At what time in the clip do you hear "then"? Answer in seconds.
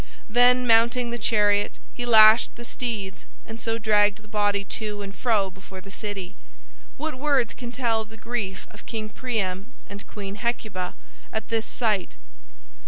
0.27-0.65